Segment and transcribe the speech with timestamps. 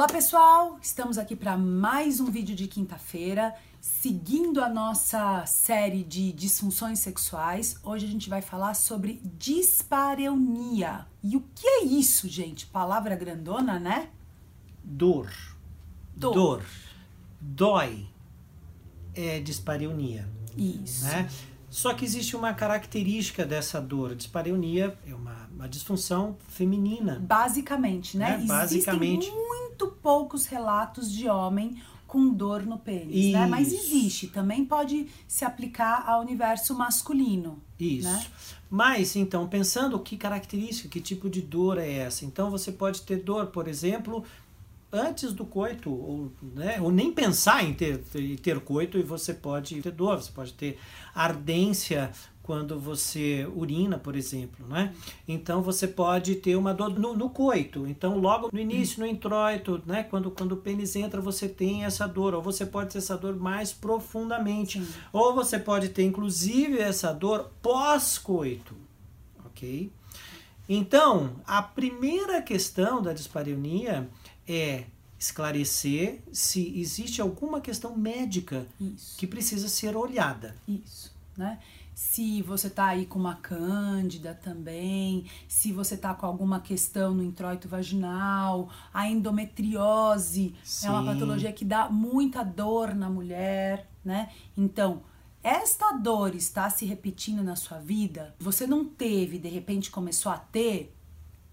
[0.00, 6.32] Olá pessoal, estamos aqui para mais um vídeo de quinta-feira Seguindo a nossa série de
[6.32, 11.06] disfunções sexuais, hoje a gente vai falar sobre dispareunia.
[11.22, 12.64] E o que é isso, gente?
[12.64, 14.08] Palavra grandona, né?
[14.82, 15.30] Dor.
[16.16, 16.32] Dor.
[16.32, 16.64] Dor.
[17.38, 18.06] Dói.
[19.14, 20.26] É dispareunia.
[20.56, 21.04] Isso.
[21.04, 21.28] Né?
[21.70, 24.16] Só que existe uma característica dessa dor.
[24.16, 27.20] Dispareunia é uma, uma disfunção feminina.
[27.20, 28.38] Basicamente, né?
[28.38, 28.44] né?
[28.44, 29.28] Basicamente.
[29.28, 33.46] Existem muito poucos relatos de homem com dor no pênis, né?
[33.46, 37.62] Mas existe, também pode se aplicar ao universo masculino.
[37.78, 38.08] Isso.
[38.08, 38.26] Né?
[38.68, 42.24] Mas, então, pensando que característica, que tipo de dor é essa?
[42.24, 44.24] Então, você pode ter dor, por exemplo,
[44.92, 47.98] antes do coito, ou, né, ou nem pensar em ter,
[48.42, 50.78] ter coito e você pode ter dor, você pode ter
[51.14, 52.10] ardência
[52.42, 54.92] quando você urina, por exemplo, né?
[55.28, 57.86] Então você pode ter uma dor no, no coito.
[57.86, 60.02] Então logo no início, no introito, né?
[60.02, 62.34] Quando, quando o pênis entra, você tem essa dor.
[62.34, 64.82] Ou você pode ter essa dor mais profundamente.
[64.84, 64.92] Sim.
[65.12, 68.74] Ou você pode ter, inclusive, essa dor pós-coito,
[69.46, 69.92] ok?
[70.68, 74.08] Então, a primeira questão da dispareunia
[74.50, 74.86] é
[75.18, 79.18] esclarecer se existe alguma questão médica Isso.
[79.18, 80.56] que precisa ser olhada.
[80.66, 81.58] Isso, né?
[82.00, 87.22] se você tá aí com uma cândida também, se você tá com alguma questão no
[87.22, 90.86] introito vaginal, a endometriose Sim.
[90.86, 94.32] é uma patologia que dá muita dor na mulher, né?
[94.56, 95.02] Então,
[95.42, 100.38] esta dor está se repetindo na sua vida, você não teve, de repente começou a
[100.38, 100.96] ter,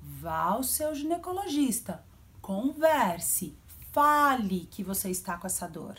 [0.00, 2.04] vá ao seu ginecologista,
[2.46, 3.58] converse,
[3.90, 5.96] fale que você está com essa dor,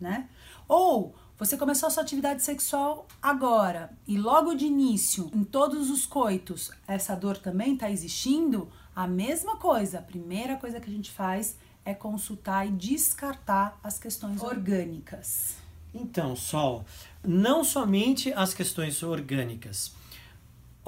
[0.00, 0.28] né?
[0.68, 6.06] Ou você começou a sua atividade sexual agora e logo de início, em todos os
[6.06, 8.70] coitos, essa dor também está existindo?
[8.94, 9.98] A mesma coisa.
[9.98, 15.56] A primeira coisa que a gente faz é consultar e descartar as questões orgânicas.
[15.92, 16.84] Então, Sol,
[17.26, 19.92] não somente as questões orgânicas.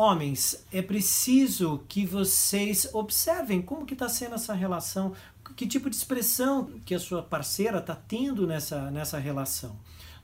[0.00, 5.12] Homens, é preciso que vocês observem como que está sendo essa relação,
[5.54, 9.76] que tipo de expressão que a sua parceira está tendo nessa, nessa relação.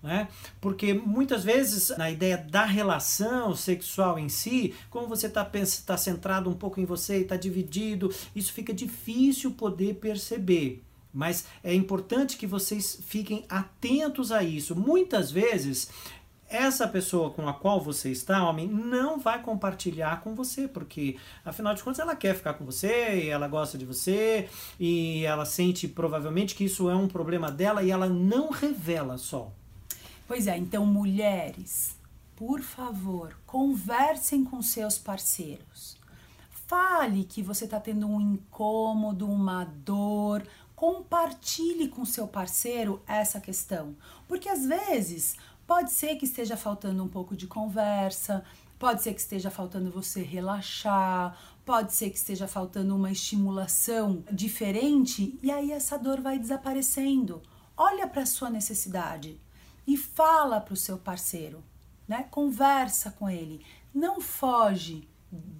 [0.03, 0.29] Né?
[0.63, 5.47] Porque muitas vezes, na ideia da relação sexual em si, como você está
[5.85, 10.83] tá centrado um pouco em você está dividido, isso fica difícil poder perceber.
[11.17, 14.77] Mas é importante que vocês fiquem atentos a isso.
[14.77, 15.89] Muitas vezes,
[16.49, 21.75] essa pessoa com a qual você está, homem, não vai compartilhar com você, porque afinal
[21.75, 24.49] de contas ela quer ficar com você, e ela gosta de você,
[24.79, 29.51] e ela sente provavelmente que isso é um problema dela e ela não revela só.
[30.27, 31.97] Pois é, então mulheres,
[32.35, 35.97] por favor, conversem com seus parceiros.
[36.67, 40.43] Fale que você está tendo um incômodo, uma dor.
[40.75, 43.95] Compartilhe com seu parceiro essa questão.
[44.27, 48.45] Porque às vezes pode ser que esteja faltando um pouco de conversa,
[48.79, 55.39] pode ser que esteja faltando você relaxar, pode ser que esteja faltando uma estimulação diferente
[55.43, 57.43] e aí essa dor vai desaparecendo.
[57.77, 59.41] Olha para a sua necessidade
[59.87, 61.63] e fala para o seu parceiro,
[62.07, 62.27] né?
[62.31, 65.09] Conversa com ele, não foge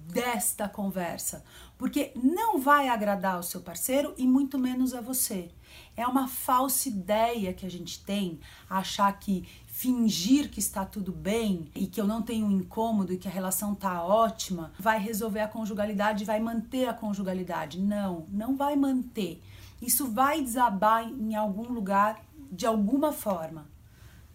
[0.07, 1.43] desta conversa,
[1.77, 5.51] porque não vai agradar o seu parceiro e muito menos a você.
[5.95, 8.39] É uma falsa ideia que a gente tem
[8.69, 13.27] achar que fingir que está tudo bem e que eu não tenho incômodo e que
[13.27, 17.79] a relação tá ótima vai resolver a conjugalidade, vai manter a conjugalidade.
[17.79, 19.41] Não, não vai manter.
[19.81, 23.76] Isso vai desabar em algum lugar de alguma forma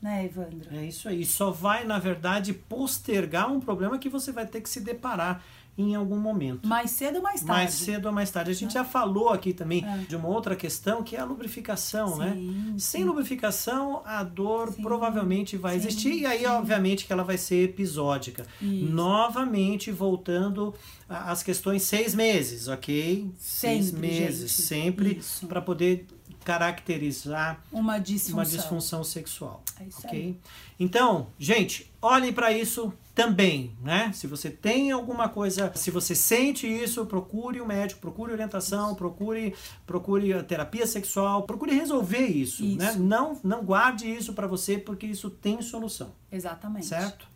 [0.03, 0.69] né, Evandro?
[0.75, 1.25] É isso aí.
[1.25, 5.43] Só vai, na verdade, postergar um problema que você vai ter que se deparar
[5.77, 6.69] em algum momento.
[6.69, 7.63] Mais cedo ou mais tarde?
[7.63, 8.51] Mais cedo ou mais tarde.
[8.51, 8.75] A gente é.
[8.81, 9.99] já falou aqui também é.
[10.07, 12.33] de uma outra questão que é a lubrificação, né?
[12.35, 12.65] sim, né?
[12.73, 12.79] Sim.
[12.79, 17.65] Sem lubrificação, a dor sim, provavelmente vai existir e aí, obviamente, que ela vai ser
[17.65, 18.47] episódica.
[18.61, 18.93] Isso.
[18.93, 20.75] Novamente, voltando
[21.09, 23.31] às questões seis meses, ok?
[23.39, 24.63] Sempre, seis meses, gente.
[24.63, 26.07] sempre para poder
[26.45, 29.63] caracterizar uma disfunção, uma disfunção sexual.
[29.81, 30.21] É isso ok?
[30.21, 30.37] Aí.
[30.79, 34.11] Então, gente, olhem para isso também, né?
[34.13, 38.95] Se você tem alguma coisa, se você sente isso, procure o um médico, procure orientação,
[38.95, 39.55] procure
[39.87, 42.69] procure a terapia sexual, procure resolver isso, né?
[42.69, 42.79] isso.
[42.79, 42.95] né?
[42.99, 46.13] Não não guarde isso para você porque isso tem solução.
[46.31, 46.87] Exatamente.
[46.87, 47.33] Certo?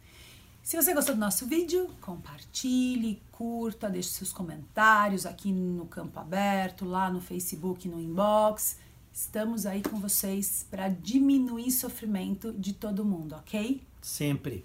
[0.66, 6.84] Se você gostou do nosso vídeo, compartilhe, curta, deixe seus comentários aqui no campo aberto,
[6.84, 8.76] lá no Facebook, no inbox.
[9.16, 13.82] Estamos aí com vocês para diminuir o sofrimento de todo mundo, ok?
[14.02, 14.62] Sempre.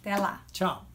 [0.00, 0.42] Até lá!
[0.50, 0.86] Tchau.